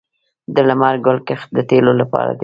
د 0.55 0.57
لمر 0.67 0.95
ګل 1.05 1.17
کښت 1.27 1.47
د 1.55 1.59
تیلو 1.69 1.93
لپاره 2.01 2.31
دی 2.37 2.39